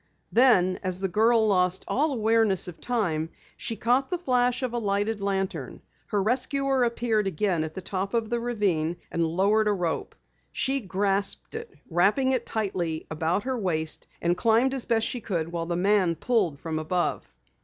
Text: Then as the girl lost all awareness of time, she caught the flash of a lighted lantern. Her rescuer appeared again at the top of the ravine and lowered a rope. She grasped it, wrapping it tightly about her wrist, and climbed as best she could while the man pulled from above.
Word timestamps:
Then 0.31 0.79
as 0.81 0.99
the 0.99 1.07
girl 1.07 1.47
lost 1.47 1.85
all 1.87 2.11
awareness 2.11 2.67
of 2.67 2.81
time, 2.81 3.29
she 3.55 3.75
caught 3.75 4.09
the 4.09 4.17
flash 4.17 4.63
of 4.63 4.73
a 4.73 4.79
lighted 4.79 5.21
lantern. 5.21 5.79
Her 6.07 6.23
rescuer 6.23 6.83
appeared 6.83 7.27
again 7.27 7.63
at 7.63 7.75
the 7.75 7.83
top 7.83 8.15
of 8.15 8.31
the 8.31 8.39
ravine 8.39 8.97
and 9.11 9.23
lowered 9.23 9.67
a 9.67 9.73
rope. 9.73 10.15
She 10.51 10.79
grasped 10.79 11.53
it, 11.53 11.69
wrapping 11.87 12.31
it 12.31 12.47
tightly 12.47 13.05
about 13.11 13.43
her 13.43 13.55
wrist, 13.55 14.07
and 14.23 14.35
climbed 14.35 14.73
as 14.73 14.85
best 14.85 15.05
she 15.05 15.21
could 15.21 15.51
while 15.51 15.67
the 15.67 15.75
man 15.75 16.15
pulled 16.15 16.59
from 16.59 16.79
above. 16.79 17.31